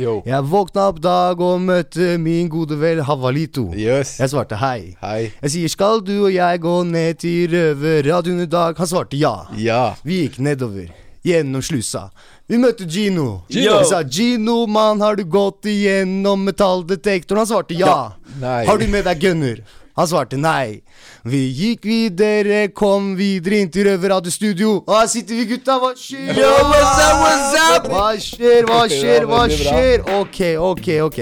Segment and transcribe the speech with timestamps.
[0.00, 0.22] Yo.
[0.24, 3.66] Jeg våkna opp dag og møtte min gode vel Havalito.
[3.76, 4.14] Yes.
[4.22, 4.94] Jeg svarte hei.
[5.02, 5.32] Hei.
[5.42, 8.78] Jeg sier 'skal du og jeg gå ned til Røverradioen i dag'?
[8.78, 9.44] Han svarte ja.
[9.54, 9.94] Ja.
[10.02, 10.88] Vi gikk nedover,
[11.22, 12.08] gjennom slusa.
[12.48, 13.42] Vi møtte Gino.
[13.50, 13.78] Gino.
[13.78, 18.12] Vi sa 'Gino, mann, har du gått igjennom metalldetektoren?' Han svarte ja.
[18.40, 18.64] Nei.
[18.64, 19.60] Har du med deg gunner?
[19.98, 20.80] Han svarte nei.
[21.28, 24.70] Vi gikk videre, kom videre inn til Røverradiostudio.
[24.86, 25.76] Og her sitter vi, gutta.
[25.82, 26.32] Hva skjer?
[26.38, 27.90] Yo, what's up, what's up?
[27.92, 30.06] Hva skjer, hva skjer, hva skjer?
[30.16, 31.20] Ok, ok, ok.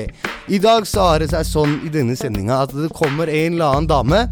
[0.55, 3.74] I dag så har det seg sånn i denne sendinga at det kommer en eller
[3.74, 4.23] annen dame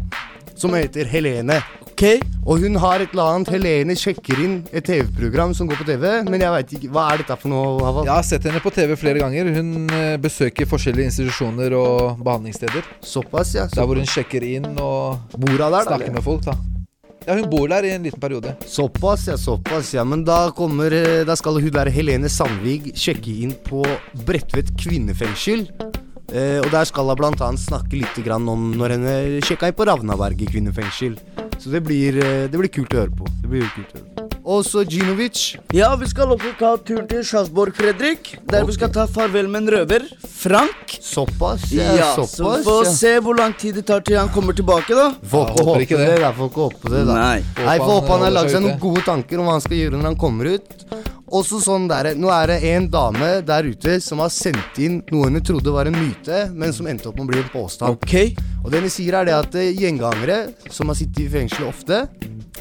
[0.59, 1.59] som heter Helene.
[1.99, 5.87] Ok, Og hun har et eller annet Helene sjekker inn et TV-program som går på
[5.89, 7.73] TV, men jeg veit ikke Hva er dette for noe?
[7.83, 8.07] Havald?
[8.07, 9.49] Jeg har sett henne på TV flere ganger.
[9.57, 12.87] Hun eh, besøker forskjellige institusjoner og behandlingssteder.
[13.03, 13.67] Såpass, ja.
[13.73, 16.15] Der hvor hun sjekker inn og Bor der, snakker eller?
[16.15, 16.47] med folk.
[16.47, 16.55] da
[17.27, 18.55] Ja, Hun bor der i en liten periode.
[18.63, 19.35] Såpass, ja.
[19.35, 20.07] Såpass, ja.
[20.07, 23.83] Men da kommer eh, Da skal hun der Helene Sandvig sjekke inn på
[24.23, 25.67] Bredtvet kvinnefengsel.
[26.29, 29.13] Eh, og der skal hun annet snakke litt om når henne
[29.45, 31.17] sjekka inn på Ravnaberget kvinnefengsel.
[31.57, 33.25] Så det blir, eh, det blir kult å høre på.
[33.41, 34.28] Det blir kult å høre på.
[34.49, 35.59] Og så Ginovic.
[35.77, 38.31] Ja, vi skal også ta turen til Sjarsborg, Fredrik.
[38.49, 40.07] Der vi skal ta farvel med en røver.
[40.25, 40.95] Frank.
[41.05, 41.91] Såpass, ja.
[41.99, 42.93] Ja, så vi får ja.
[42.95, 45.11] se hvor lang tid det tar til han kommer tilbake, da.
[45.21, 46.17] Får ikke håpe det.
[46.23, 46.33] det.
[46.39, 47.19] får ikke håpe det, da.
[47.19, 47.43] Nei.
[47.59, 49.81] Nei, får håpe han har holder lagd seg noen gode tanker om hva han skal
[49.83, 50.75] gjøre når han kommer ut.
[51.29, 55.29] Også sånn der, Nå er det en dame der ute som har sendt inn noe
[55.29, 58.01] hun trodde var en myte, men som endte opp med å bli en påstand.
[58.01, 58.33] Ok.
[58.63, 60.41] Og det hun sier, er det at eh, gjengangere
[60.73, 62.07] som har sittet i fengsel ofte,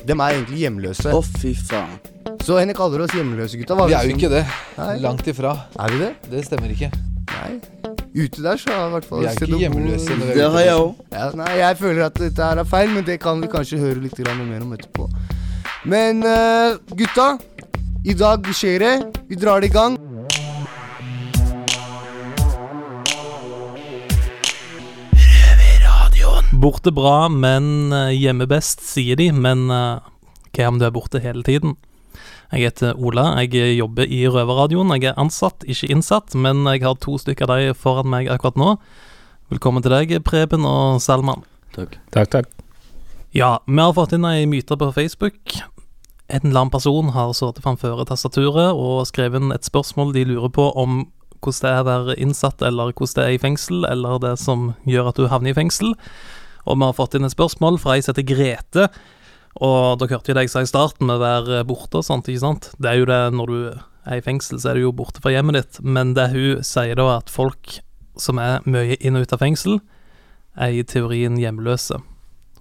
[0.09, 1.13] dem er egentlig hjemløse.
[1.15, 1.99] Å, fy faen.
[2.45, 3.77] Så henne kaller oss hjemløse, gutta.
[3.89, 4.45] Vi er jo ikke det.
[4.79, 4.95] Nei.
[5.05, 5.53] Langt ifra.
[5.79, 6.11] Er vi det?
[6.33, 6.89] Det stemmer ikke.
[7.35, 7.59] Nei.
[8.19, 10.09] Ute der så har i hvert fall Vi er ikke noe hjemløse.
[10.17, 10.53] når vi er Det ute.
[10.57, 11.03] har jeg òg.
[11.13, 14.01] Ja, nei, jeg føler at dette her er feil, men det kan vi kanskje høre
[14.07, 15.09] litt grann mer om etterpå.
[15.85, 17.29] Men eh, gutta,
[18.09, 18.95] i dag skjer det.
[19.29, 19.99] Vi drar det i gang.
[26.59, 29.29] Borte bra, men eh, hjemme best, sier de.
[29.31, 30.01] Men eh,
[30.57, 31.77] hva om du er borte hele tiden?
[32.51, 34.91] Jeg heter Ola, jeg jobber i Røverradioen.
[34.97, 38.59] Jeg er ansatt, ikke innsatt, men jeg har to stykker av de foran meg akkurat
[38.59, 38.73] nå.
[39.53, 41.45] Velkommen til deg, Preben og Salman.
[41.77, 41.95] Takk.
[42.17, 42.49] Takk, takk.
[43.37, 45.61] Ja, vi har fått inn ei myte på Facebook.
[46.27, 50.51] En eller annen person har sittet framfor tastaturet og skrevet inn et spørsmål de lurer
[50.51, 51.05] på om
[51.39, 54.73] hvordan det er å være innsatt, eller hvordan det er i fengsel, eller det som
[54.89, 55.95] gjør at du havner i fengsel.
[56.69, 58.89] Og vi har fått inn et spørsmål fra ei som heter Grete.
[59.65, 62.29] Og dere hørte jo det jeg sa i starten med å være borte og sånt,
[62.31, 62.71] ikke sant.
[62.79, 63.61] Det er jo det når du
[64.09, 65.81] er i fengsel, så er du jo borte fra hjemmet ditt.
[65.83, 67.81] Men det hun sier da, at folk
[68.19, 69.81] som er mye inn og ut av fengsel,
[70.59, 72.01] er i teorien hjemløse.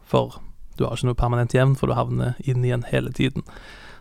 [0.08, 0.40] For
[0.78, 3.46] du har ikke noe permanent hjem, for du havner inn igjen hele tiden.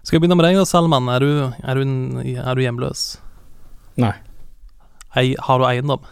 [0.04, 1.08] Skal jeg begynne med deg da, Salman.
[1.10, 1.30] Er du,
[1.66, 1.96] er du,
[2.36, 3.06] er du hjemløs?
[3.98, 4.12] Nei.
[5.16, 6.04] Hei, har du eiendom?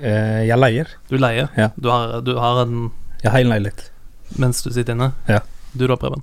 [0.00, 0.88] Eh, jeg leier.
[1.10, 1.48] Du leier?
[1.56, 1.70] Ja.
[1.78, 2.90] Du har, du har en
[3.22, 3.90] Jeg har en leilighet.
[4.38, 5.12] mens du sitter inne?
[5.28, 5.40] Ja.
[5.76, 6.22] Du da, Preben?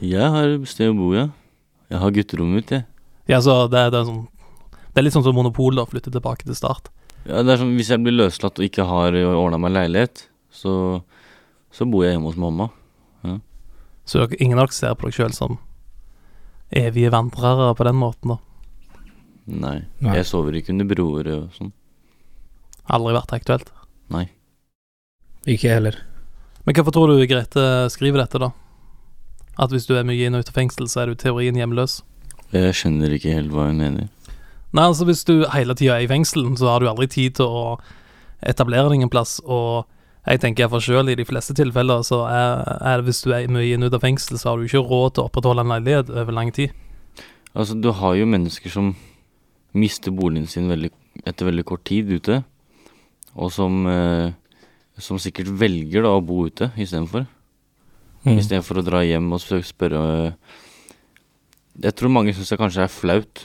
[0.00, 1.28] Jeg har sted å bo, ja.
[1.90, 2.84] Jeg har gutterommet mitt, jeg.
[3.28, 4.26] Ja, så det, det er sånn
[4.94, 5.84] Det er litt sånn som Monopol, da.
[5.88, 6.90] Flytte tilbake til start.
[7.26, 11.02] Ja, det er sånn, Hvis jeg blir løslatt og ikke har ordna meg leilighet, så,
[11.74, 12.70] så bor jeg hjemme hos mamma.
[14.08, 15.58] Så ingen av dere ser på dere sjøl som
[16.72, 18.38] evige vandrere på den måten, da.
[19.48, 19.74] Nei.
[20.00, 20.14] Nei.
[20.16, 21.72] Jeg sover ikke under broer og sånn.
[22.88, 23.72] Aldri vært aktuelt.
[24.12, 24.26] Nei.
[25.44, 25.98] Ikke jeg heller.
[26.64, 28.50] Men hvorfor tror du Grete skriver dette, da?
[29.58, 31.56] At hvis du er mye inn og ut av fengsel, så er du i teorien
[31.58, 32.00] hjemløs?
[32.54, 34.08] Jeg skjønner ikke helt hva hun mener.
[34.76, 37.48] Nei, altså hvis du hele tida er i fengsel, så har du aldri tid til
[37.48, 37.62] å
[38.44, 39.88] etablere deg en plass, og
[40.28, 43.48] jeg tenker for sjøl i de fleste tilfeller, så er, er det hvis du er
[43.52, 45.72] mye inn og ut av fengsel, så har du ikke råd til å opprettholde en
[45.72, 46.76] leilighet over lang tid.
[47.54, 48.92] Altså, du har jo mennesker som
[49.72, 50.92] mister boligen sin veldig,
[51.24, 52.42] etter veldig kort tid ute,
[53.38, 54.32] og som, eh,
[54.98, 57.26] som sikkert velger da å bo ute istedenfor.
[58.26, 58.34] Mm.
[58.38, 60.00] Istedenfor å dra hjem og spørre
[61.78, 63.44] Jeg tror mange syns det kanskje er flaut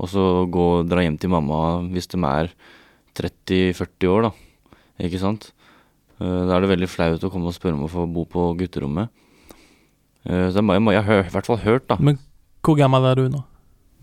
[0.00, 0.22] og så
[0.52, 2.50] gå og dra hjem til mamma hvis de er
[3.16, 4.32] 30-40 år, da.
[5.06, 5.50] Ikke sant?
[6.20, 8.50] Eh, Da er det veldig flaut å komme og spørre om å få bo på
[8.60, 9.08] gutterommet.
[10.26, 11.96] Eh, Så jeg, må, jeg har i hvert fall hørt, da.
[12.00, 12.18] Men
[12.62, 13.44] hvor gammel er du nå?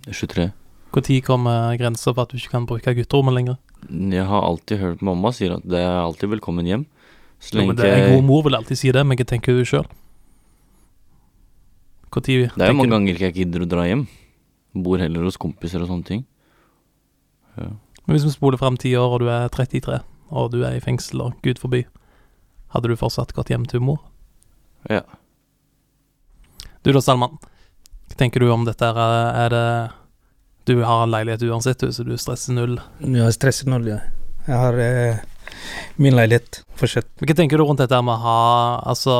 [0.09, 0.51] 23.
[0.93, 3.57] Når kommer grensa for at du ikke kan bruke gutterommet lenger?
[3.89, 6.85] Jeg har alltid hørt mamma sier at det er alltid velkommen hjem.
[7.43, 9.57] Så lenge men det, ikke en god mor vil alltid si det, men hva tenker
[9.57, 9.87] du sjøl?
[12.13, 12.29] Det
[12.61, 14.07] er jo mange du- ganger ikke jeg gidder å dra hjem.
[14.75, 16.25] Bor heller hos kompiser og sånne ting.
[17.57, 17.79] Men
[18.17, 19.99] hvis vi spoler fram ti år, og du er 33,
[20.31, 21.85] og du er i fengsel og gud forby,
[22.73, 23.99] hadde du fortsatt gått hjem til mor?
[24.89, 25.01] Ja.
[26.83, 27.37] Du da, Salman.
[28.09, 28.83] Hva tenker du om dette?
[28.83, 29.91] Er det
[30.69, 32.77] Du har en leilighet uansett, du, så du stresser null.
[33.03, 34.01] Jeg stresser null, ja.
[34.47, 35.23] Jeg har eh,
[36.01, 37.09] min leilighet fortsatt.
[37.23, 38.39] Hva tenker du rundt dette med å ha
[38.91, 39.17] Altså,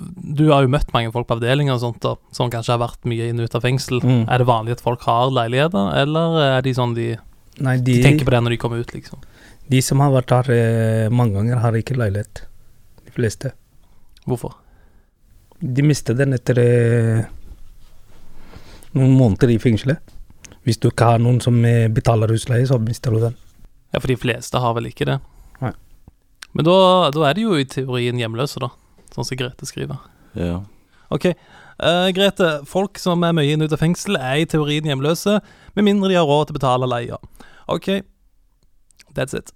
[0.00, 3.08] du har jo møtt mange folk på avdelinger og sånt, da, som kanskje har vært
[3.08, 4.00] mye inn og ut av fengsel.
[4.04, 4.22] Mm.
[4.28, 7.10] Er det vanlig at folk har leiligheter, eller er de sånn de,
[7.60, 9.20] Nei, de de, tenker på det når de kommer ut, liksom?
[9.70, 12.42] de som har vært her eh, mange ganger, har ikke leilighet.
[13.06, 13.52] De fleste.
[14.26, 14.56] Hvorfor?
[15.60, 17.28] De mister den etter eh,
[18.96, 20.02] noen måneder i fengselet.
[20.66, 23.38] Hvis du ikke har noen som eh, betaler husleie, så mister du den.
[23.90, 25.16] Ja, for de fleste har vel ikke det.
[25.62, 25.72] Nei.
[26.56, 26.74] Men da,
[27.14, 28.70] da er de jo i teorien hjemløse, da.
[29.14, 30.02] Sånn som Grete skriver.
[30.38, 30.60] ja.
[31.10, 31.24] Ok,
[31.82, 32.60] uh, Grete.
[32.70, 35.40] Folk som er mye inn ut av fengsel, er i teorien hjemløse,
[35.74, 37.18] med mindre de har råd til å betale leia.
[37.66, 37.88] Ok,
[39.18, 39.50] that's it.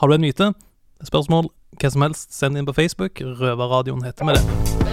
[0.00, 0.50] Har du en myte?
[1.06, 1.52] Spørsmål?
[1.78, 3.22] Hva som helst, send inn på Facebook.
[3.22, 4.85] Røverradioen heter vi det.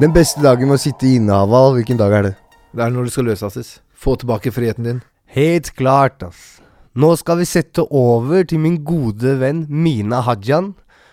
[0.00, 2.30] Den beste dagen med å sitte i innehaval, hvilken dag er det?
[2.72, 3.72] Det er når du skal løslates.
[3.92, 5.02] Få tilbake friheten din.
[5.28, 6.62] Helt klart, ass.
[6.96, 10.70] Nå skal vi sette over til min gode venn Mina Hajan,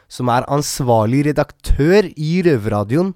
[0.07, 3.12] som er ansvarlig redaktør i Røverradioen.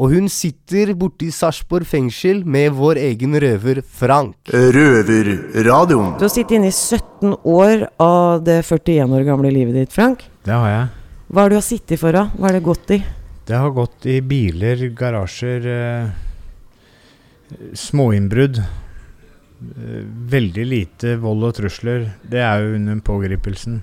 [0.00, 4.40] Og hun sitter borte i Sarpsborg fengsel med vår egen røver Frank.
[4.48, 6.16] Røverradioen.
[6.16, 10.24] Du har sittet inne i 17 år av det 41 år gamle livet ditt, Frank.
[10.48, 10.92] Det har jeg.
[11.28, 12.30] Hva har du har sittet for, da?
[12.32, 13.02] Hva har det gått i?
[13.50, 16.10] Det har gått i biler, garasjer, eh,
[17.74, 18.58] småinnbrudd.
[18.58, 20.04] Eh,
[20.34, 22.12] veldig lite vold og trusler.
[22.22, 23.82] Det er jo under pågripelsen.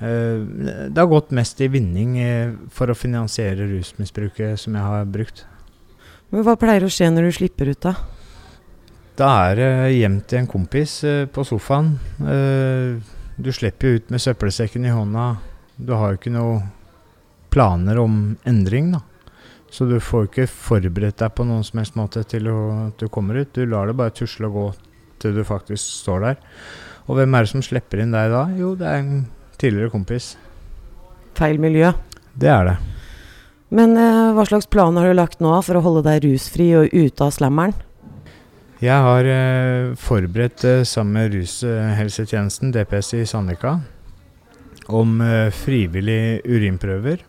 [0.00, 5.04] Eh, det har gått mest i vinning eh, for å finansiere rusmisbruket som jeg har
[5.04, 5.44] brukt.
[6.30, 7.94] Men Hva pleier å skje når du slipper ut, da?
[9.20, 11.98] Da er det hjem til en kompis eh, på sofaen.
[12.24, 12.96] Eh,
[13.36, 15.34] du slipper jo ut med søppelsekken i hånda.
[15.76, 16.62] Du har jo ikke noe
[17.52, 19.02] planer om endring, da.
[19.72, 22.58] Så du får ikke forberedt deg på noen som helst måte til å,
[22.90, 23.54] at du kommer ut.
[23.56, 24.64] Du lar det bare tusle og gå
[25.22, 26.40] til du faktisk står der.
[27.08, 28.42] Og hvem er det som slipper inn deg da?
[28.58, 29.22] Jo, det er en
[29.60, 30.34] tidligere kompis.
[31.38, 31.94] Feil miljø.
[32.36, 32.76] Det er det.
[33.72, 36.92] Men eh, hva slags plan har du lagt nå for å holde deg rusfri og
[36.92, 37.72] ute av slammeren?
[38.82, 43.76] Jeg har eh, forberedt eh, sammen med rushelsetjenesten, DPS i Sandvika,
[44.90, 47.22] om eh, frivillig urinprøver.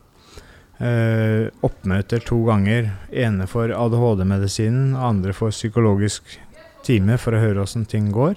[0.83, 2.89] Eh, oppmøter to ganger.
[3.15, 6.35] Ene for ADHD-medisinen, andre for psykologisk
[6.83, 8.35] time for å høre åssen ting går.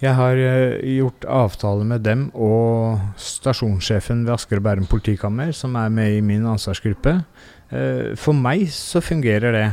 [0.00, 5.76] Jeg har eh, gjort avtale med dem og stasjonssjefen ved Asker og Bærum politikammer, som
[5.76, 7.18] er med i min ansvarsgruppe.
[7.68, 9.68] Eh, for meg så fungerer det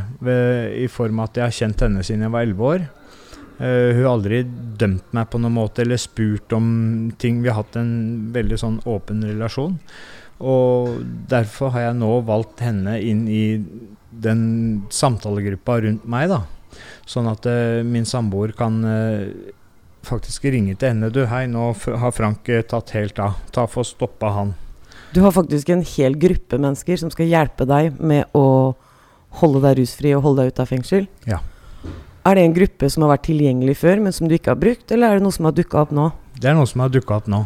[0.83, 2.87] i form av at jeg har kjent henne siden jeg var 11 år.
[3.59, 4.43] Eh, hun har aldri
[4.79, 7.41] dømt meg på noen måte eller spurt om ting.
[7.43, 9.75] Vi har hatt en veldig sånn åpen relasjon.
[10.39, 13.59] Og derfor har jeg nå valgt henne inn i
[14.09, 14.41] den
[14.95, 16.45] samtalegruppa rundt meg, da.
[17.09, 19.27] Sånn at uh, min samboer kan uh,
[20.07, 21.11] faktisk ringe til henne.
[21.11, 23.35] Du, hei, nå har Frank tatt helt av.
[23.51, 24.55] Ta for å stoppe han.
[25.11, 28.77] Du har faktisk en hel gruppe mennesker som skal hjelpe deg med å
[29.41, 31.09] holde deg rusfri og holde deg ute av fengsel.
[31.27, 31.41] Ja.
[32.29, 34.91] Er det en gruppe som har vært tilgjengelig før, men som du ikke har brukt,
[34.93, 36.09] eller er det noe som har dukka opp nå?
[36.37, 37.39] Det er noe som har dukka opp nå.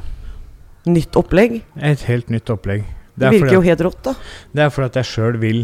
[0.91, 1.61] Nytt opplegg?
[1.79, 2.83] Et helt nytt opplegg.
[3.13, 4.13] Det, det virker jo helt rått, da.
[4.51, 5.61] Det er fordi at jeg sjøl vil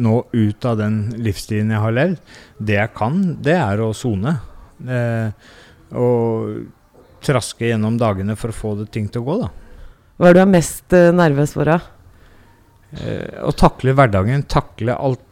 [0.00, 2.32] nå ut av den livsstilen jeg har levd.
[2.58, 4.32] Det jeg kan, det er å sone.
[4.88, 5.50] Eh,
[6.00, 9.50] og traske gjennom dagene for å få det ting til å gå, da.
[10.16, 11.78] Hva er du er mest eh, nervøs for, da?
[12.96, 15.22] Eh, å takle hverdagen, takle alt,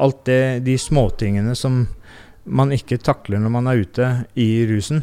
[0.00, 1.82] alt det, de småtingene som
[2.46, 5.02] man ikke takler når man er ute i rusen.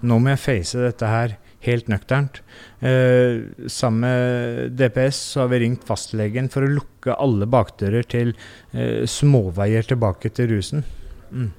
[0.00, 2.40] Nå må jeg face dette her helt nøkternt.
[2.80, 8.32] Eh, sammen med DPS så har vi ringt fastlegen for å lukke alle bakdører til
[8.72, 10.86] eh, småveier tilbake til rusen.
[11.30, 11.50] Mm.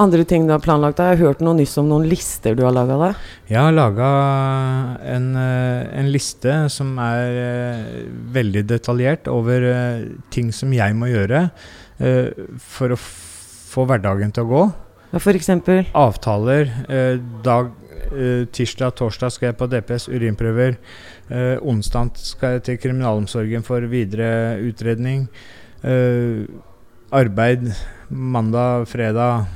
[0.00, 1.00] Andre ting du har planlagt?
[1.02, 3.10] Jeg har hørt noe nyss om noen lister du har laga.
[3.50, 4.08] Jeg har laga
[5.12, 7.90] en, eh, en liste som er eh,
[8.32, 11.48] veldig detaljert over eh, ting som jeg må gjøre
[12.58, 12.96] for å
[13.74, 14.64] få hverdagen til å gå.
[15.22, 15.84] For eksempel?
[15.94, 17.70] Avtaler, eh, dag,
[18.10, 20.76] eh, tirsdag torsdag skal jeg på DPS urinprøver.
[21.30, 25.28] Eh, onsdag skal jeg til kriminalomsorgen for videre utredning.
[25.84, 26.46] Eh,
[27.12, 27.70] arbeid
[28.10, 29.46] mandag, fredag.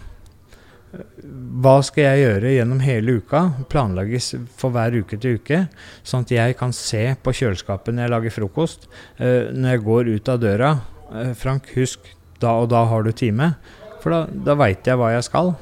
[1.60, 3.42] Hva skal jeg gjøre gjennom hele uka?
[3.68, 5.66] Planlegges for hver uke til uke.
[6.06, 8.88] Sånn at jeg kan se på kjøleskapet når jeg lager frokost.
[9.18, 10.70] Eh, når jeg går ut av døra.
[11.12, 12.08] Eh, Frank, husk,
[12.40, 13.56] da og da har du time.
[14.02, 15.52] For da, da veit jeg hva jeg skal.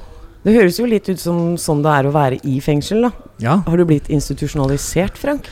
[0.45, 3.11] Det høres jo litt ut som sånn det er å være i fengsel, da.
[3.43, 3.57] Ja.
[3.65, 5.49] Har du blitt institusjonalisert, Frank?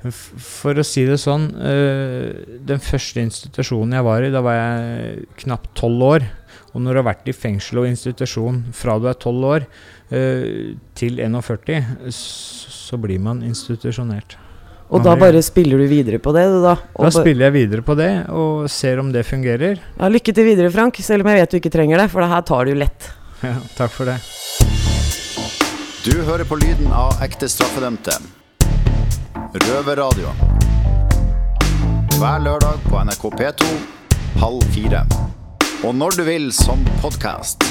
[0.00, 5.24] For å si det sånn, eh, den første institusjonen jeg var i, da var jeg
[5.42, 6.28] knapt tolv år.
[6.70, 9.66] Og når du har vært i fengsel og institusjon fra du er tolv år
[10.14, 14.38] eh, til 41, så blir man institusjonert.
[14.90, 16.72] Og da bare spiller du videre på det, da?
[16.98, 19.78] Og Da spiller jeg videre på det og ser om det fungerer.
[20.00, 22.30] Ja, lykke til videre, Frank, selv om jeg vet du ikke trenger det, for det
[22.32, 23.10] her tar du lett.
[23.40, 24.18] Ja, takk for det.
[26.04, 28.18] Du hører på lyden av ekte straffedømte.
[29.64, 30.34] Røverradio.
[32.20, 33.70] Hver lørdag på NRK P2
[34.42, 35.06] halv fire.
[35.88, 37.64] Og når du vil som podkast.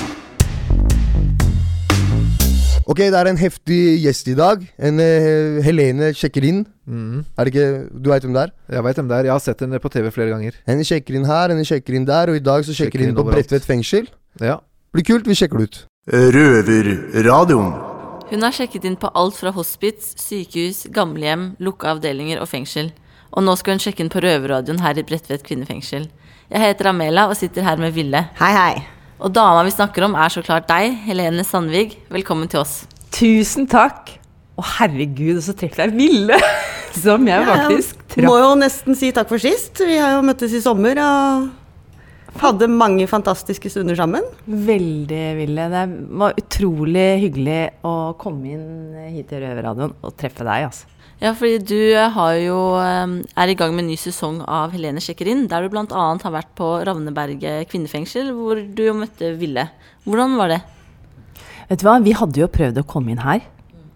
[2.90, 4.64] Ok, det er en heftig gjest i dag.
[4.82, 6.64] En uh, Helene sjekker inn.
[6.90, 7.20] Mm.
[7.38, 8.56] Er det ikke Du veit hvem det er?
[8.74, 9.30] Jeg veit hvem det er.
[9.30, 10.58] Jeg har sett henne på TV flere ganger.
[10.66, 13.14] Henne sjekker inn her, henne sjekker inn der, og i dag så sjekker hun inn
[13.14, 13.28] inn på.
[13.30, 14.10] Bredtvet fengsel.
[14.42, 14.58] Ja.
[14.96, 15.80] Blir kult, vi sjekker det ut.
[16.10, 17.72] Røverradioen.
[18.30, 22.90] Hun har sjekket inn på alt fra hospits, sykehus, gamlehjem, lukka avdelinger og fengsel.
[23.30, 26.10] Og nå skal hun sjekke inn på Røverradioen her i Bredtvet kvinnefengsel.
[26.50, 28.32] Jeg heter Amela og sitter her med Ville.
[28.42, 28.99] Hei, hei.
[29.20, 31.98] Og dama vi snakker om er så klart deg, Helene Sandvig.
[32.08, 32.86] Velkommen til oss.
[33.12, 34.14] Tusen takk.
[34.56, 36.38] Å herregud, så treff jeg Ville!
[37.04, 38.26] Som jeg faktisk traff.
[38.26, 39.76] Må jo nesten si takk for sist.
[39.84, 41.50] Vi har jo møttes i sommer og
[42.40, 44.24] hadde mange fantastiske stunder sammen.
[44.48, 45.68] Veldig ville.
[45.76, 45.84] Det
[46.24, 50.88] var utrolig hyggelig å komme inn hit til Røverradioen og treffe deg, altså.
[51.20, 51.82] Ja, fordi du
[52.16, 55.66] har jo, eh, er i gang med en ny sesong av Helene sjekker inn, der
[55.66, 55.84] du bl.a.
[56.16, 59.68] har vært på Ravneberget kvinnefengsel, hvor du jo møtte Ville.
[60.08, 60.62] Hvordan var det?
[61.68, 63.44] Vet du hva, vi hadde jo prøvd å komme inn her,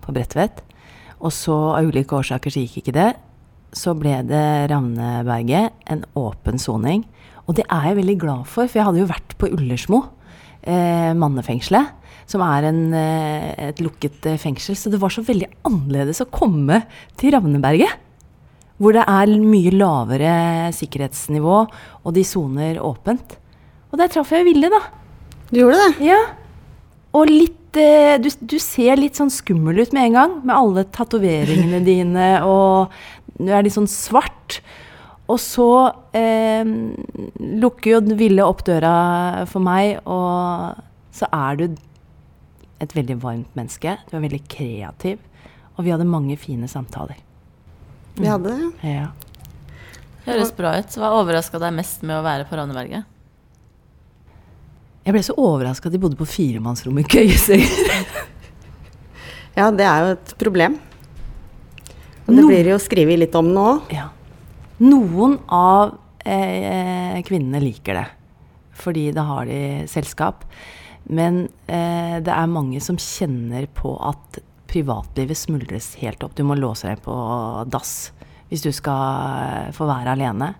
[0.03, 0.59] på Bredtvet.
[1.23, 3.13] Og så av ulike årsaker så gikk ikke det.
[3.71, 7.05] Så ble det Ravneberget, en åpen soning.
[7.47, 10.03] Og det er jeg veldig glad for, for jeg hadde jo vært på Ullersmo,
[10.67, 12.02] eh, mannefengselet.
[12.29, 14.77] Som er en, eh, et lukket eh, fengsel.
[14.79, 16.83] Så det var så veldig annerledes å komme
[17.19, 17.99] til Ravneberget.
[18.81, 20.35] Hvor det er mye lavere
[20.75, 21.57] sikkerhetsnivå,
[22.03, 23.37] og de soner åpent.
[23.91, 24.81] Og der traff jeg Ville, da.
[25.51, 26.07] Du gjorde det?
[26.09, 26.21] Ja.
[27.13, 30.87] Og litt eh, du, du ser litt sånn skummel ut med en gang, med alle
[30.95, 32.93] tatoveringene dine, og
[33.37, 34.61] du er litt sånn svart.
[35.31, 35.69] Og så
[36.17, 36.67] eh,
[37.63, 40.81] lukker jo Ville opp døra for meg, og
[41.13, 41.67] så er du
[42.85, 43.97] et veldig varmt menneske.
[44.09, 45.21] Du er veldig kreativ.
[45.77, 47.17] Og vi hadde mange fine samtaler.
[48.19, 48.69] Vi hadde det.
[48.85, 49.07] Ja.
[50.27, 50.93] Høres bra ut.
[50.99, 53.09] Hva overraska deg mest med å være på Ravneberget?
[55.03, 58.05] Jeg ble så overraska at de bodde på firemannsrom i køyesenger.
[59.53, 60.79] Ja, det er jo et problem.
[62.23, 63.91] Og det No- blir jo skrevet litt om nå òg.
[63.93, 64.07] Ja.
[64.81, 65.91] Noen av
[66.25, 68.05] eh, kvinnene liker det,
[68.81, 69.59] fordi da har de
[69.91, 70.41] selskap.
[71.11, 74.39] Men eh, det er mange som kjenner på at
[74.71, 76.35] privatlivet smuldres helt opp.
[76.37, 77.15] Du må låse deg på
[77.69, 78.13] dass
[78.49, 80.53] hvis du skal eh, få være alene.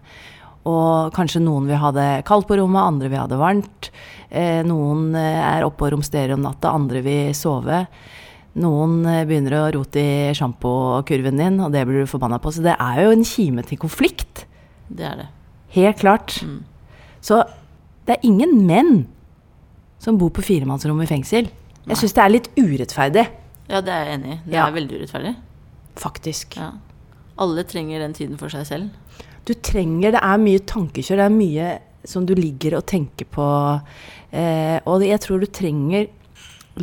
[0.69, 3.89] Og kanskje noen vil ha det kaldt på rommet, andre vil ha det varmt.
[4.31, 7.83] Eh, noen eh, er oppe og romsterer om natta, andre vil sove.
[8.63, 12.53] Noen eh, begynner å rote i sjampokurven din, og det blir du forbanna på.
[12.55, 14.45] Så det er jo en kime til konflikt.
[14.87, 15.27] Det er det.
[15.75, 16.37] Helt klart.
[17.23, 17.43] Så
[18.07, 19.05] det er ingen menn
[20.03, 21.47] som bor på firemannsrom i fengsel.
[21.87, 23.23] Jeg syns det er litt urettferdig.
[23.71, 24.39] Ja, det er jeg enig i.
[24.45, 24.67] Det Ja.
[24.67, 25.35] er veldig urettferdig.
[25.95, 26.57] Faktisk.
[26.59, 26.71] Ja.
[27.39, 28.89] Alle trenger den tiden for seg selv.
[29.45, 31.17] Du trenger Det er mye tankekjør.
[31.17, 33.81] Det er mye som du ligger og tenker på.
[34.31, 36.07] Eh, og jeg tror du trenger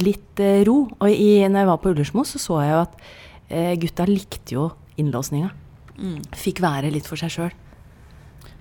[0.00, 0.88] litt eh, ro.
[1.00, 2.94] Og i, når jeg var på Ullersmo, så så jeg jo at
[3.50, 5.50] eh, gutta likte jo innlåsninga.
[5.98, 6.20] Mm.
[6.32, 7.52] Fikk være litt for seg sjøl.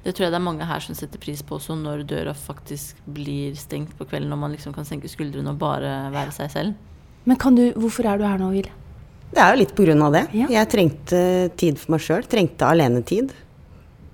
[0.03, 2.99] Det tror jeg det er mange her som setter pris på også, når døra faktisk
[3.03, 6.77] blir stengt på kvelden, og man liksom kan senke skuldrene og bare være seg selv.
[7.27, 8.71] Men kan du, hvorfor er du her nå, Ville?
[9.29, 10.23] Det er jo litt av det.
[10.33, 11.21] Jeg trengte
[11.59, 12.25] tid for meg sjøl.
[12.25, 13.33] Trengte alenetid.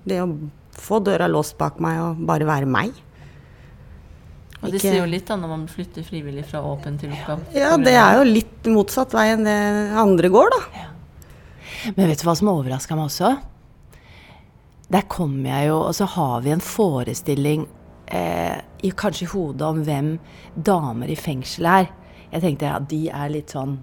[0.04, 0.28] Det å
[0.76, 2.92] få døra låst bak meg og bare være meg.
[4.66, 7.38] Og det sier jo litt da når man flytter frivillig fra åpen til lukka.
[7.56, 9.58] Ja, det er jo litt motsatt vei enn det
[10.02, 10.86] andre går, da.
[11.96, 13.36] Men vet du hva som overraska meg også?
[14.92, 17.66] Der kommer jeg jo, og så har vi en forestilling
[18.08, 20.12] eh, i, kanskje i hodet om hvem
[20.56, 21.90] damer i fengsel er.
[22.32, 23.80] Jeg tenkte at de er litt sånn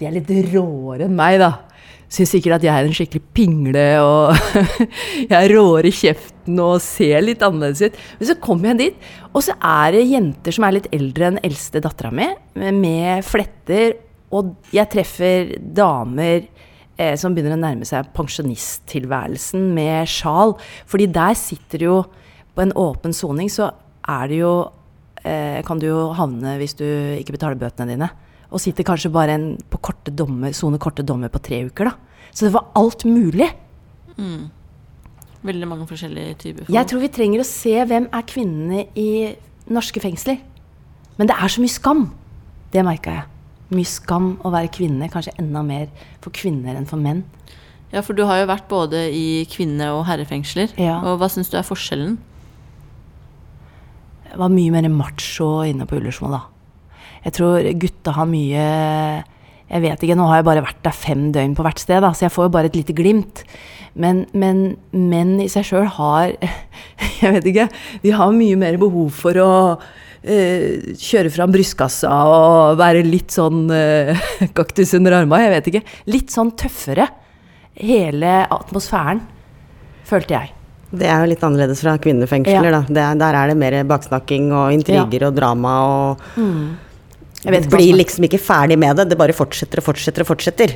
[0.00, 1.50] de er litt råere enn meg, da.
[2.10, 4.54] Syns sikkert at jeg er en skikkelig pingle, og
[5.30, 7.98] jeg er råere i kjeften og ser litt annerledes ut.
[8.18, 11.42] Men så kommer jeg dit, og så er det jenter som er litt eldre enn
[11.44, 13.98] eldste dattera mi, med fletter,
[14.32, 16.48] og jeg treffer damer
[17.00, 20.56] eh, som begynner å nærme seg pensjonisttilværelsen med sjal.
[20.90, 22.02] Fordi der sitter jo
[22.50, 23.68] På en åpen soning så
[24.10, 24.52] er det jo
[25.22, 28.10] eh, Kan du jo havne hvis du ikke betaler bøtene dine.
[28.50, 32.24] Og sitter kanskje bare en, på korte dommer, sone korte dommer på tre uker, da.
[32.34, 33.46] Så det var alt mulig.
[34.18, 34.50] Mm.
[35.46, 36.74] Veldig mange forskjellige typer folk.
[36.74, 39.10] Jeg tror vi trenger å se hvem er kvinnene i
[39.70, 40.40] norske fengsler.
[41.16, 42.02] Men det er så mye skam.
[42.74, 43.28] Det merka jeg.
[43.70, 45.10] Mye skam å være kvinne.
[45.12, 45.88] Kanskje enda mer
[46.22, 47.22] for kvinner enn for menn.
[47.90, 50.70] Ja, for du har jo vært både i kvinne- og herrefengsler.
[50.78, 51.00] Ja.
[51.02, 52.18] Og hva syns du er forskjellen?
[54.30, 56.44] Jeg var mye mer macho inne på Ullersmo, da.
[57.24, 59.24] Jeg tror gutta har mye
[59.70, 62.10] Jeg vet ikke, nå har jeg bare vært der fem døgn på hvert sted, da,
[62.10, 63.44] så jeg får jo bare et lite glimt.
[63.94, 66.32] Men, men menn i seg sjøl har
[67.22, 67.68] Jeg vet ikke.
[68.02, 69.50] De har mye mer behov for å
[70.24, 74.14] eh, kjøre fram brystkassa og være litt sånn uh,
[74.58, 75.82] kaktus under arma, jeg vet ikke.
[76.12, 77.08] Litt sånn tøffere.
[77.80, 79.22] Hele atmosfæren,
[80.08, 80.52] følte jeg.
[80.90, 82.80] Det er jo litt annerledes fra kvinnefengsler, Ja.
[82.80, 82.84] da.
[82.88, 86.76] Det, er- der er det mer baksnakking og intriger og drama og Mm.
[87.40, 89.06] Jeg blir liksom ikke ferdig med det.
[89.08, 90.74] Det bare fortsetter og fortsetter og fortsetter.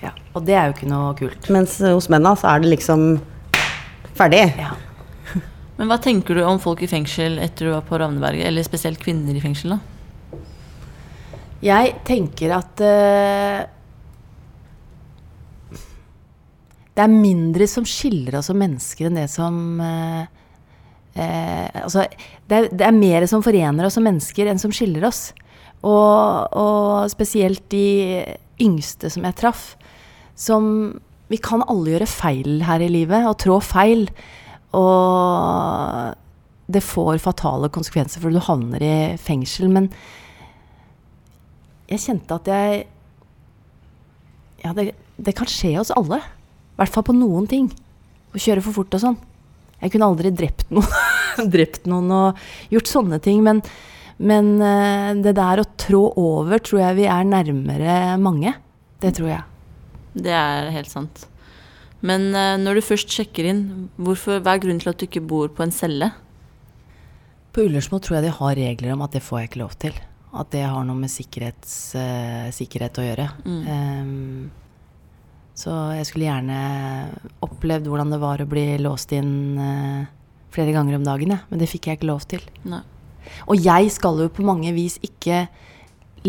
[0.00, 1.50] Ja, og det er jo ikke noe kult.
[1.52, 3.02] Mens hos mennene så er det liksom
[4.16, 4.46] ferdig.
[5.78, 8.98] Men hva tenker du om folk i fengsel etter du var på Ravneberget, eller spesielt
[9.02, 9.76] kvinner i fengsel?
[9.76, 9.80] da?
[11.62, 13.60] Jeg tenker at uh,
[16.94, 20.22] Det er mindre som skiller oss som mennesker enn det som uh,
[21.18, 22.06] uh, Altså,
[22.50, 25.28] det er, det er mer som forener oss som mennesker enn som skiller oss.
[25.86, 28.24] Og, og spesielt de
[28.62, 29.62] yngste som jeg traff.
[30.38, 30.98] Som
[31.30, 34.08] Vi kan alle gjøre feil her i livet, og trå feil.
[34.76, 36.16] Og
[36.68, 39.70] det får fatale konsekvenser, for du havner i fengsel.
[39.72, 39.88] Men
[41.88, 42.86] jeg kjente at jeg
[44.64, 46.18] Ja, det, det kan skje oss alle.
[46.18, 47.70] I hvert fall på noen ting.
[48.34, 49.18] Å kjøre for fort og sånn.
[49.78, 50.90] Jeg kunne aldri drept noen,
[51.54, 52.40] drept noen og
[52.74, 53.60] gjort sånne ting, men,
[54.18, 58.56] men eh, det der å trå over tror jeg vi er nærmere mange.
[58.98, 59.44] Det tror jeg.
[60.18, 61.28] Det er helt sant.
[62.06, 63.62] Men eh, når du først sjekker inn,
[63.98, 66.12] hvorfor, hva er grunnen til at du ikke bor på en celle?
[67.54, 69.96] På Ullersmo tror jeg de har regler om at det får jeg ikke lov til.
[70.38, 73.26] At det har noe med eh, sikkerhet å gjøre.
[73.48, 73.62] Mm.
[73.66, 74.50] Um,
[75.58, 76.58] så jeg skulle gjerne
[77.42, 80.04] opplevd hvordan det var å bli låst inn uh,
[80.54, 81.40] flere ganger om dagen, ja.
[81.48, 82.44] Men det fikk jeg ikke lov til.
[82.68, 82.84] Nei.
[83.50, 85.48] Og jeg skal jo på mange vis ikke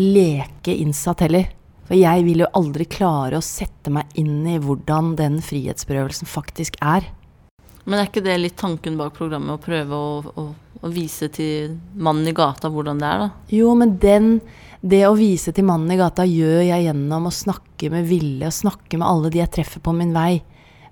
[0.00, 1.46] leke innsatt heller.
[1.90, 6.76] For jeg vil jo aldri klare å sette meg inn i hvordan den frihetsberøvelsen faktisk
[6.86, 7.08] er.
[7.82, 10.44] Men er ikke det litt tanken bak programmet, å prøve å, å,
[10.86, 13.28] å vise til mannen i gata hvordan det er, da?
[13.50, 14.28] Jo, men den,
[14.86, 18.54] det å vise til mannen i gata gjør jeg gjennom å snakke med Ville og
[18.54, 20.36] snakke med alle de jeg treffer på min vei.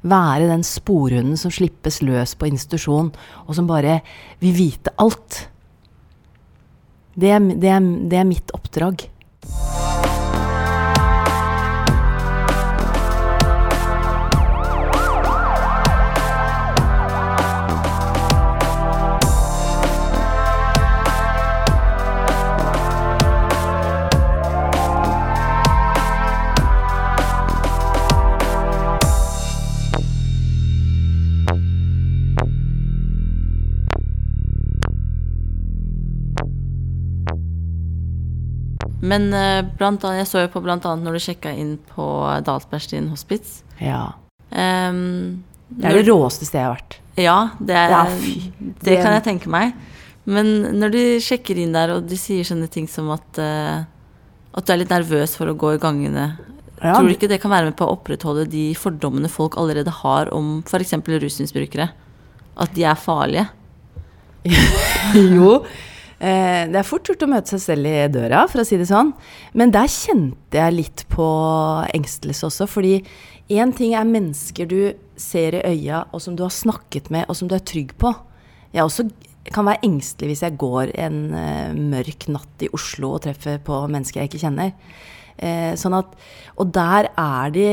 [0.02, 3.12] Være den sporhunden som slippes løs på institusjon,
[3.46, 4.00] og som bare
[4.42, 5.44] vil vite alt.
[7.14, 9.06] Det er, det er, det er mitt oppdrag.
[39.08, 42.06] Men eh, blant annet, jeg så jo på annet når du sjekka inn på
[42.46, 43.62] Dalsbergstien hospits.
[43.80, 44.12] Ja.
[44.52, 46.98] Ehm, Det er det råeste stedet jeg har vært.
[47.18, 48.34] Ja, det, er, Ja, fy.
[48.58, 49.74] det Det- kan jeg tenke meg.
[50.24, 53.84] Men når du sjekker inn der, og de sier sånne ting som at, uh,
[54.54, 56.38] at du er litt nervøs for å gå i gangene,
[56.82, 59.90] Ja, tror du ikke det kan være med på å opprettholde de fordommene folk allerede
[59.90, 60.92] har om f.eks.
[60.92, 61.88] rusmisbrukere?
[62.56, 63.48] At de er farlige?
[65.14, 65.64] jo.
[66.18, 68.88] Eh, det er fort gjort å møte seg selv i døra, for å si det
[68.90, 69.12] sånn.
[69.54, 71.26] Men der kjente jeg litt på
[71.94, 72.66] engstelse også.
[72.70, 72.96] Fordi
[73.54, 74.80] én ting er mennesker du
[75.18, 78.14] ser i øya, og som du har snakket med, og som du er trygg på.
[78.74, 79.08] Jeg også
[79.54, 83.84] kan være engstelig hvis jeg går en eh, mørk natt i Oslo og treffer på
[83.90, 84.74] mennesker jeg ikke kjenner.
[85.38, 86.16] Eh, sånn at,
[86.58, 87.68] og der er de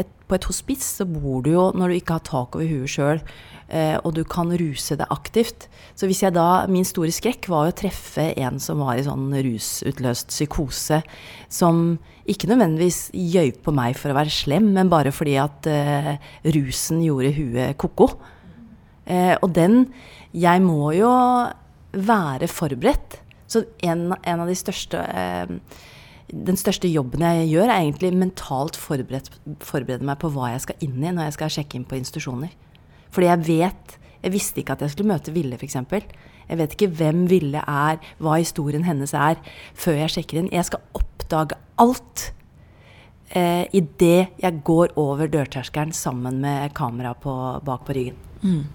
[0.00, 2.90] et, På et hospits så bor du jo når du ikke har tak over huet
[2.90, 3.18] sjøl,
[3.66, 5.66] eh, og du kan ruse deg aktivt.
[5.98, 9.06] Så hvis jeg da Min store skrekk var jo å treffe en som var i
[9.06, 11.00] sånn rusutløst psykose,
[11.50, 11.98] som
[12.30, 16.12] ikke nødvendigvis gjøy på meg for å være slem, men bare fordi at uh,
[16.54, 18.12] rusen gjorde huet ko-ko.
[19.10, 19.88] Uh, og den
[20.36, 21.10] Jeg må jo
[21.92, 23.18] være forberedt.
[23.50, 25.50] Så en, en av de største eh,
[26.30, 29.32] Den største jobben jeg gjør, er egentlig mentalt forberedt,
[29.66, 32.52] forberede meg på hva jeg skal inn i når jeg skal sjekke inn på institusjoner.
[33.10, 35.78] Fordi jeg vet Jeg visste ikke at jeg skulle møte Ville, f.eks.
[36.50, 39.38] Jeg vet ikke hvem Ville er, hva historien hennes er,
[39.72, 40.50] før jeg sjekker inn.
[40.52, 42.26] Jeg skal oppdage alt
[43.32, 47.32] eh, idet jeg går over dørterskelen sammen med kamera på,
[47.64, 48.20] bak på ryggen.
[48.42, 48.66] Mm.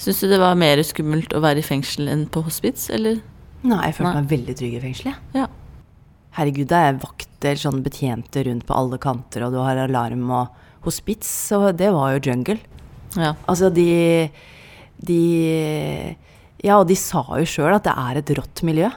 [0.00, 3.18] Syns du det var mer skummelt å være i fengsel enn på hospits, eller?
[3.60, 4.20] Nei, jeg følte Nei.
[4.22, 5.26] meg veldig trygg i fengselet.
[5.36, 5.46] Ja.
[6.38, 10.56] Herregud, det er vakter, sånn betjente rundt på alle kanter, og du har alarm og
[10.86, 12.56] hospits, så det var jo jungle.
[13.18, 13.34] Ja.
[13.50, 14.30] Altså, de
[15.00, 15.20] De
[16.62, 18.88] Ja, og de sa jo sjøl at det er et rått miljø.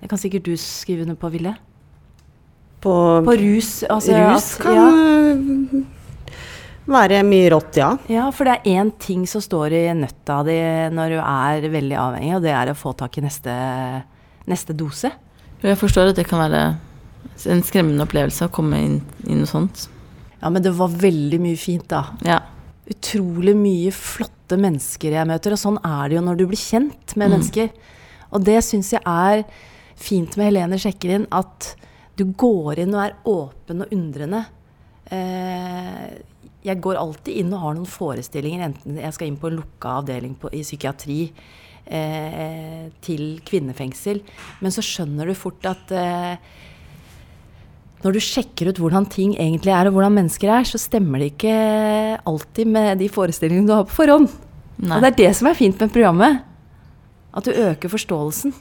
[0.00, 1.54] Det kan sikkert du skrive under på, Ville.
[2.80, 2.92] På,
[3.24, 4.88] På rus, altså, rus kan ja.
[6.88, 7.90] Være mye rått, ja.
[8.08, 10.56] Ja, for det er én ting som står i nøtta di
[10.94, 13.52] når du er veldig avhengig, og det er å få tak i neste,
[14.50, 15.10] neste dose.
[15.62, 16.62] Jeg forstår at det kan være
[17.52, 19.88] en skremmende opplevelse å komme inn i noe sånt.
[20.40, 22.06] Ja, men det var veldig mye fint, da.
[22.24, 22.40] Ja.
[22.90, 27.14] Utrolig mye flotte mennesker jeg møter, og sånn er det jo når du blir kjent
[27.16, 27.34] med Mm.
[27.36, 27.70] mennesker.
[28.32, 29.44] Og det syns jeg er
[29.96, 31.74] fint med Helene sjekker inn, at
[32.16, 34.46] du går inn og er åpen og undrende.
[35.10, 36.18] Eh,
[36.66, 39.96] jeg går alltid inn og har noen forestillinger, enten jeg skal inn på en lukka
[40.00, 41.20] avdeling på, i psykiatri
[41.86, 44.20] eh, til kvinnefengsel,
[44.60, 46.50] men så skjønner du fort at eh,
[48.04, 51.34] når du sjekker ut hvordan ting egentlig er, og hvordan mennesker er, så stemmer det
[51.34, 51.56] ikke
[52.28, 54.30] alltid med de forestillingene du har på forhånd.
[54.80, 54.96] Nei.
[54.96, 56.40] Og det er det som er fint med programmet.
[57.36, 58.54] At du øker forståelsen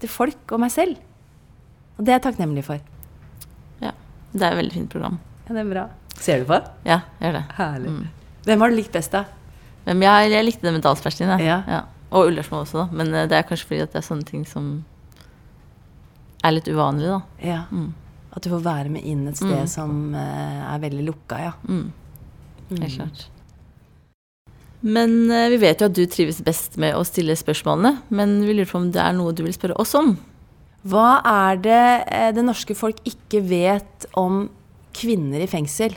[0.00, 0.96] til folk og meg selv.
[1.98, 2.80] Og det er jeg takknemlig for.
[3.84, 3.92] Ja.
[4.32, 5.20] Det er et veldig fint program.
[5.44, 5.84] Ja, det er bra.
[6.18, 6.58] Ser du på?
[6.86, 7.44] Ja, jeg gjør det.
[7.56, 7.88] Herlig.
[7.90, 8.08] Mm.
[8.44, 9.24] Hvem har du likt best, da?
[9.86, 11.46] Hvem, jeg, jeg likte det med Dalsbergstien, jeg.
[11.66, 11.80] Ja.
[12.12, 12.86] Og Ullersmo også, da.
[12.92, 14.84] Men eh, det er kanskje fordi at det er sånne ting som
[16.44, 17.20] er litt uvanlig, da.
[17.42, 17.60] Ja.
[17.70, 17.90] Mm.
[18.32, 19.68] At du får være med inn et sted Mm.
[19.68, 21.52] som eh, er veldig lukka, ja.
[21.68, 21.92] Mm.
[22.70, 22.96] Helt Mm.
[22.96, 23.26] klart.
[24.82, 28.00] Men eh, vi vet jo at du trives best med å stille spørsmålene.
[28.10, 30.16] Men vi lurer på om det er noe du vil spørre oss om?
[30.82, 31.82] Hva er det
[32.34, 34.48] det norske folk ikke vet om
[34.96, 35.94] kvinner i fengsel?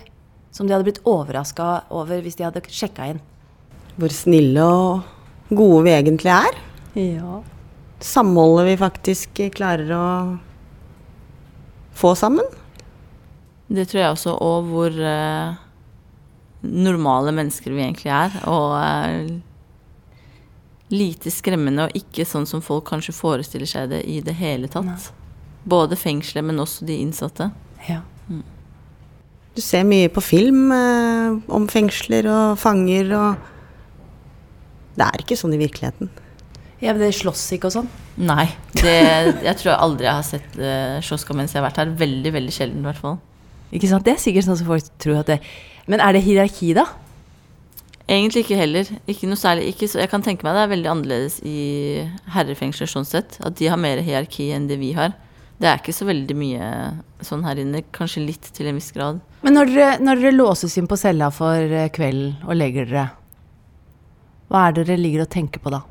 [0.55, 3.21] Som de hadde blitt overraska over hvis de hadde sjekka inn?
[3.99, 6.59] Hvor snille og gode vi egentlig er.
[6.95, 7.41] Ja.
[8.03, 10.05] Samholdet vi faktisk klarer å
[11.95, 12.47] få sammen.
[13.67, 15.55] Det tror jeg også, og hvor eh,
[16.61, 18.35] normale mennesker vi egentlig er.
[18.51, 19.29] Og eh,
[20.93, 25.11] lite skremmende, og ikke sånn som folk kanskje forestiller seg det i det hele tatt.
[25.65, 27.49] Både fengselet, men også de innsatte.
[27.89, 28.03] Ja.
[29.55, 33.51] Du ser mye på film eh, om fengsler og fanger og
[34.95, 36.09] Det er ikke sånn i virkeligheten.
[36.83, 37.87] Ja, men det slåss ikke og sånn?
[38.19, 38.49] Nei.
[38.75, 38.95] Det,
[39.43, 41.95] jeg tror jeg aldri har sett eh, slåsskamp mens jeg har vært her.
[41.99, 43.17] Veldig, veldig sjelden i hvert fall.
[43.75, 44.05] Ikke sant?
[44.07, 45.39] Det er sikkert sånn som folk tror at det
[45.91, 46.85] Men er det hierarki, da?
[48.05, 48.89] Egentlig ikke heller.
[49.09, 49.71] Ikke noe særlig.
[49.73, 51.59] Ikke så, jeg kan tenke meg det er veldig annerledes i
[52.35, 53.39] herrefengsler sånn sett.
[53.43, 55.15] At de har mer hierarki enn det vi har.
[55.55, 56.69] Det er ikke så veldig mye
[57.23, 57.83] sånn her inne.
[57.95, 59.21] Kanskje litt til en viss grad.
[59.45, 63.05] Men når dere, når dere låses inn på cella for eh, kvelden og legger dere,
[64.51, 65.81] hva er det dere ligger og tenker på da?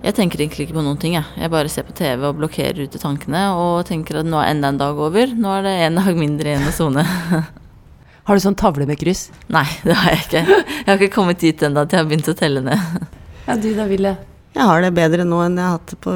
[0.00, 1.18] Jeg tenker egentlig ikke på noen ting.
[1.18, 4.54] Jeg, jeg bare ser på TV og blokkerer ute tankene og tenker at nå er
[4.54, 5.34] enda en dag over.
[5.36, 7.04] Nå er det en dag mindre igjen å sone.
[8.28, 9.26] Har du sånn tavle med kryss?
[9.50, 10.40] Nei, det har jeg ikke.
[10.44, 13.08] Jeg har ikke kommet dit ennå at jeg har begynt å telle ned.
[13.48, 14.12] Ja, du da, Ville?
[14.54, 16.14] Jeg har det bedre nå enn jeg har hatt det på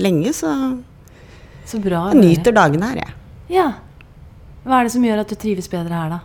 [0.00, 0.54] lenge, så
[1.64, 2.06] Så bra.
[2.12, 3.14] jeg nyter dagene her, jeg.
[3.56, 3.68] Ja.
[4.64, 6.20] Hva er det som gjør at du trives bedre her, da?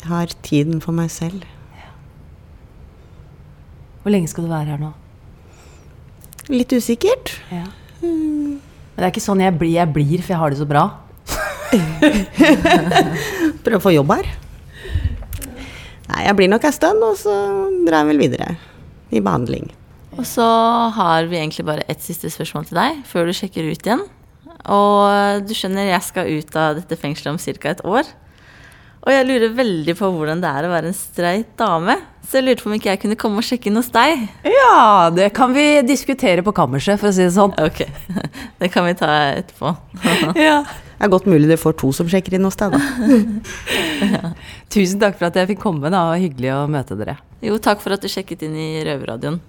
[0.00, 1.44] Jeg har tiden for meg selv.
[4.02, 4.90] Hvor lenge skal du være her nå?
[6.50, 7.36] Litt usikkert.
[7.54, 7.68] Ja.
[8.02, 8.58] Men
[8.98, 10.82] det er ikke sånn jeg blir, jeg blir, for jeg har det så bra.
[13.62, 14.26] Prøve å få jobb her.
[16.10, 17.36] Nei, jeg blir nok en stund, og så
[17.86, 18.50] drar jeg vel videre
[19.14, 19.70] i behandling.
[20.18, 20.44] Og så
[20.98, 24.02] har vi egentlig bare ett siste spørsmål til deg før du sjekker ut igjen.
[24.70, 27.72] Og du skjønner, jeg skal ut av dette fengselet om ca.
[27.72, 28.12] et år.
[29.02, 31.96] Og jeg lurer veldig på hvordan det er å være en streit dame.
[32.22, 34.28] Så jeg lurte på om ikke jeg kunne komme og sjekke inn hos deg.
[34.46, 37.54] Ja, det kan vi diskutere på kammerset, for å si det sånn.
[37.58, 37.82] Ok,
[38.62, 39.10] det kan vi ta
[39.42, 39.74] etterpå.
[40.38, 40.62] ja.
[41.02, 44.30] Det er godt mulig dere får to som sjekker inn hos deg, da.
[44.72, 46.12] Tusen takk for at jeg fikk komme, da.
[46.12, 47.18] og Hyggelig å møte dere.
[47.42, 49.42] Jo, takk for at du sjekket inn i Røverradioen.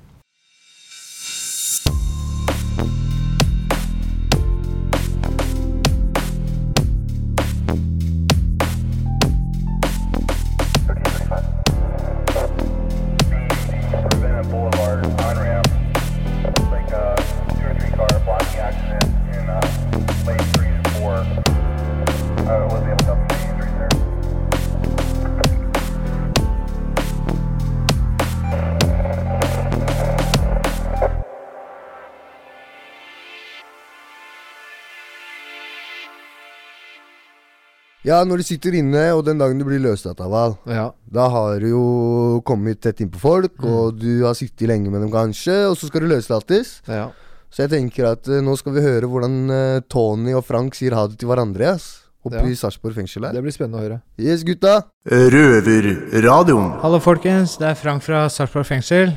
[38.03, 40.89] Ja, når du sitter inne, og den dagen du blir løslatt av Val, Ja.
[41.09, 45.11] da har du jo kommet tett innpå folk, og du har sittet lenge med dem
[45.11, 46.81] kanskje, og så skal du løslates.
[46.87, 47.11] Ja.
[47.49, 50.93] Så jeg tenker at uh, nå skal vi høre hvordan uh, Tony og Frank sier
[50.97, 51.99] ha det til hverandre, ass.
[52.25, 52.43] Oppe Ja.
[52.47, 53.33] i Sarpsborg fengsel her.
[53.35, 53.97] Det blir spennende å høre.
[54.17, 54.77] Yes, gutta.
[55.05, 56.69] Røverradioen.
[56.81, 57.57] Hallo, folkens.
[57.59, 59.11] Det er Frank fra Sarpsborg fengsel.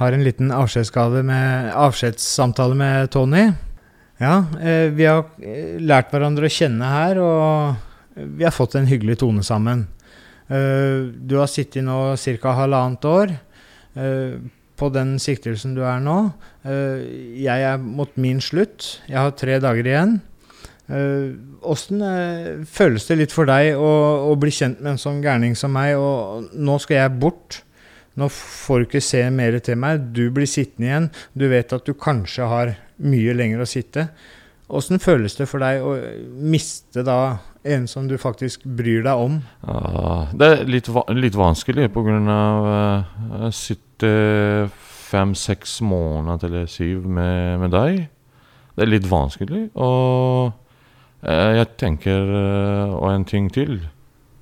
[0.00, 3.44] Har en liten avskjedssamtale med Tony.
[4.20, 7.74] Ja, eh, vi har eh, lært hverandre å kjenne her, og
[8.14, 9.86] vi har fått en hyggelig tone sammen.
[10.48, 12.52] Eh, du har sittet nå ca.
[12.52, 13.32] halvannet år
[13.96, 14.36] eh,
[14.76, 16.18] på den siktelsen du er nå.
[16.68, 17.04] Eh,
[17.42, 19.00] jeg er mot min slutt.
[19.08, 20.20] Jeg har tre dager igjen.
[21.64, 22.02] Åssen
[22.68, 23.92] føles det litt for deg å,
[24.28, 27.62] å bli kjent med en sånn gærning som meg, og nå skal jeg bort?
[28.20, 30.10] Nå får du ikke se mer til meg.
[30.12, 31.06] Du blir sittende igjen.
[31.32, 34.10] Du vet at du kanskje har mye lenger å sitte.
[34.72, 35.92] Åssen føles det for deg å
[36.40, 37.36] miste da
[37.68, 39.38] en som du faktisk bryr deg om?
[39.68, 42.16] Ah, det er litt, va litt vanskelig pga.
[42.24, 44.68] Uh, jeg sitter
[45.10, 48.06] fem-seks måneder eller syv med, med deg.
[48.74, 49.66] Det er litt vanskelig.
[49.76, 50.54] Og
[51.28, 53.82] uh, jeg tenker uh, Og en ting til.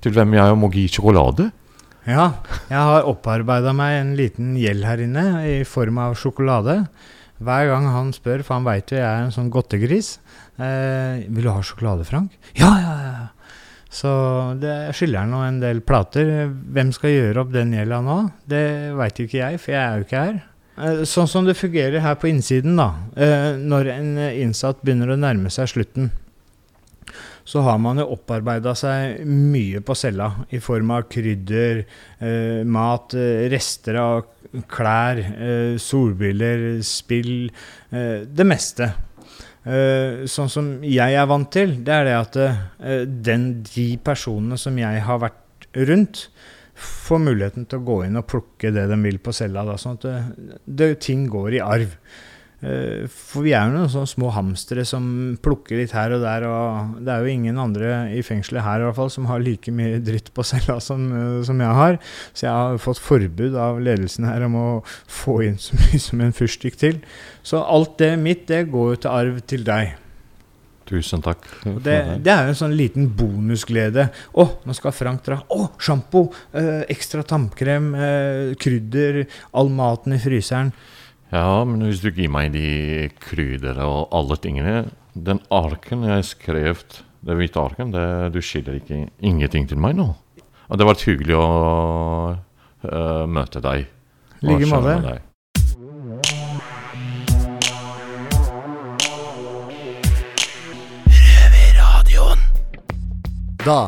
[0.03, 1.49] Til hvem jeg må gi sjokolade.
[2.03, 2.33] Ja,
[2.67, 6.81] jeg har opparbeida meg en liten gjeld her inne i form av sjokolade.
[7.43, 10.17] Hver gang han spør, for han veit jo jeg er en sånn godtegris
[10.57, 13.27] eh, 'Vil du ha sjokolade, Frank?' Ja, ja, ja.
[13.93, 14.09] Så
[14.57, 16.49] det skylder han nå en del plater.
[16.49, 18.17] Hvem skal gjøre opp den gjelda nå?
[18.49, 18.65] Det
[18.97, 20.39] veit ikke jeg, for jeg er jo ikke her.
[20.73, 22.89] Eh, sånn som det fungerer her på innsiden, da.
[23.13, 26.09] Eh, når en innsatt begynner å nærme seg slutten,
[27.45, 31.83] så har man jo opparbeida seg mye på cella i form av krydder,
[32.23, 33.13] eh, mat,
[33.53, 34.23] rester av
[34.69, 37.49] klær, eh, solbriller, spill
[37.91, 38.89] eh, Det meste.
[39.63, 42.37] Eh, sånn som jeg er vant til, det er det at
[43.07, 46.27] den, de personene som jeg har vært rundt,
[46.73, 49.63] får muligheten til å gå inn og plukke det de vil på cella.
[49.65, 51.93] Da, sånn at det, det, ting går i arv.
[52.63, 55.05] Eh, For vi er jo noen sånne små hamstere som
[55.43, 58.85] plukker litt her og der, og det er jo ingen andre i fengselet her i
[58.87, 61.99] hvert fall som har like mye dritt på cella som, eh, som jeg har.
[62.31, 64.69] Så jeg har fått forbud av ledelsen her om å
[65.11, 67.03] få inn så mye som en fyrstikk til.
[67.43, 69.99] Så alt det mitt, det går jo til arv til deg.
[70.87, 71.45] Tusen takk.
[71.63, 74.09] Det, det er jo en sånn liten bonusglede.
[74.35, 75.37] Å, nå skal Frank dra.
[75.51, 76.25] Å, sjampo!
[76.51, 79.23] Eh, ekstra tannkrem, eh, krydder,
[79.55, 80.73] all maten i fryseren.
[81.33, 84.73] Ja, men hvis du gir meg de krydderne og alle tingene
[85.17, 86.81] Den arken jeg skrev,
[87.25, 90.11] det hvite arken, det, du skylder ikke ingenting til meg nå.
[90.69, 91.47] Og det har vært hyggelig å
[92.37, 93.87] uh, møte deg.
[94.41, 94.93] I like måte.
[103.63, 103.79] Da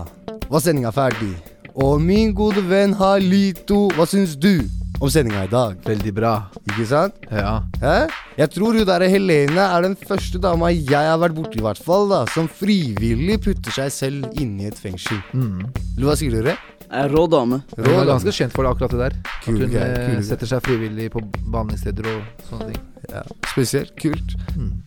[0.49, 1.36] var sendinga ferdig.
[1.77, 4.65] Og min gode venn Halito, hva syns du
[4.99, 5.75] om sendinga i dag?
[5.86, 6.34] Veldig bra.
[6.65, 7.17] Ikke sant?
[7.31, 7.58] Ja.
[7.81, 7.95] Hæ?
[8.39, 11.81] Jeg tror hun der Helene er den første dama jeg har vært borti, i hvert
[11.81, 15.19] fall, da, som frivillig putter seg selv inn i et fengsel.
[15.36, 15.65] Mm.
[16.01, 16.58] Hva sier dere?
[16.95, 17.62] Er rå dame.
[17.75, 19.15] Hun er ganske kjent for det, akkurat det der.
[19.43, 22.84] Kul at hun eh, kul setter seg frivillig på behandlingssteder og sånne ting.
[23.10, 23.93] Ja, Spesielt.
[24.01, 24.36] Kult.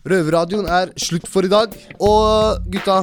[0.07, 1.75] Røverradioen er slutt for i dag.
[2.03, 3.01] Og gutta,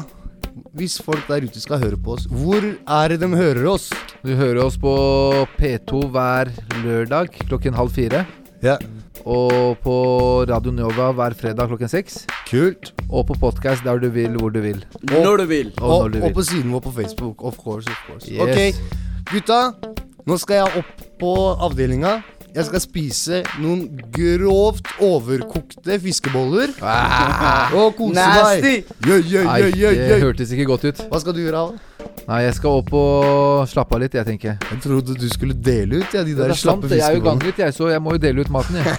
[0.76, 3.90] hvis folk der ute skal høre på oss, hvor er det de hører oss?
[4.24, 4.92] Du hører oss på
[5.58, 6.52] P2 hver
[6.84, 8.24] lørdag klokken halv fire.
[8.64, 8.76] Ja.
[9.26, 9.96] Og på
[10.48, 12.22] Radio Nova hver fredag klokken seks.
[12.48, 12.92] Kult.
[13.10, 14.84] Og på podkast der du vil, hvor du vil.
[15.10, 15.72] Når du vil.
[15.80, 17.42] Og, Og, når du og på siden vår på Facebook.
[17.42, 18.30] Of course, of course.
[18.30, 18.40] Yes.
[18.40, 19.60] Ok, gutta.
[20.26, 21.34] Nå skal jeg opp på
[21.68, 22.20] avdelinga.
[22.56, 23.82] Jeg skal spise noen
[24.14, 26.70] grovt overkokte fiskeboller.
[26.80, 27.74] Ah.
[27.76, 28.78] og kose Nasty.
[29.04, 29.26] meg.
[29.28, 29.58] Yeah, Nei,
[29.92, 31.02] det hørtes ikke godt ut.
[31.10, 31.74] Hva skal du gjøre, Al?
[32.26, 34.78] Nei, jeg skal opp og slappe av litt, jeg, tenker jeg.
[34.82, 37.28] Trodde du skulle dele ut ja, de der er slappe jeg er jo fiskebollene.
[37.28, 38.96] ganglet, jeg, så jeg må jo dele ut maten, jeg.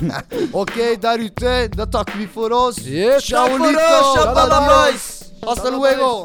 [0.62, 2.80] ok, der ute, da takker vi for oss.
[2.88, 3.84] Yes, takk for
[4.80, 5.04] oss.
[5.44, 6.24] Hasta luego.